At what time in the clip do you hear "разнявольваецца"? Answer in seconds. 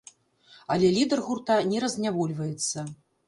1.85-2.89